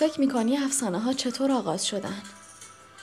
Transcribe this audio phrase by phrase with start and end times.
[0.00, 2.22] فکر می‌کنی افسانه ها چطور آغاز شدن؟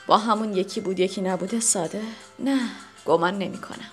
[0.08, 2.02] با همون یکی بود یکی نبوده ساده؟
[2.40, 2.60] نه
[3.06, 3.92] گمان نمی کنم.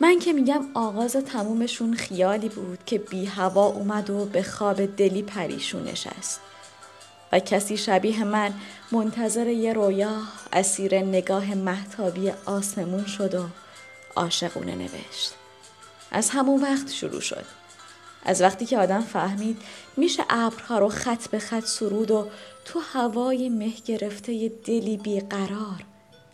[0.00, 5.22] من که میگم آغاز تمومشون خیالی بود که بی هوا اومد و به خواب دلی
[5.22, 6.40] پریشون نشست.
[7.32, 8.54] و کسی شبیه من
[8.92, 13.46] منتظر یه رویا اسیر نگاه محتابی آسمون شد و
[14.16, 15.34] عاشقونه نوشت.
[16.10, 17.59] از همون وقت شروع شد.
[18.24, 19.62] از وقتی که آدم فهمید
[19.96, 22.28] میشه ابرها رو خط به خط سرود و
[22.64, 25.84] تو هوای مه گرفته دلی بیقرار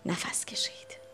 [0.06, 1.05] نفس کشید.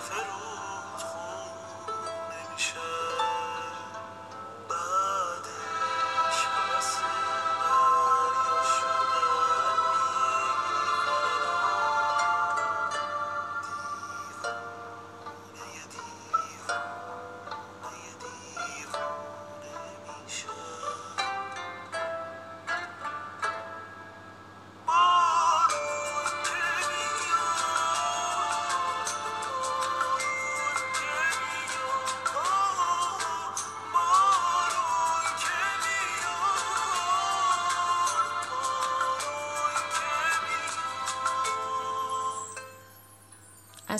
[0.00, 0.69] زفروا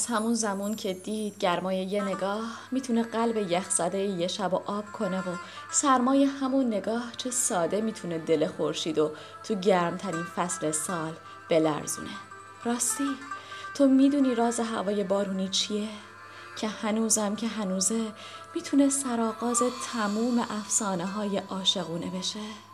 [0.01, 4.85] از همون زمان که دید گرمای یه نگاه می‌تونه قلب یخزده یه شب و آب
[4.93, 5.37] کنه و
[5.73, 9.11] سرمای همون نگاه چه ساده می‌تونه دل خورشید و
[9.45, 11.13] تو گرمترین فصل سال
[11.51, 12.11] بلرزونه
[12.65, 13.09] راستی
[13.75, 15.89] تو می‌دونی راز هوای بارونی چیه؟
[16.57, 18.13] که هنوزم که هنوزه
[18.55, 19.63] می‌تونه سرآغاز
[19.93, 22.70] تموم افسانه های عاشقونه بشه؟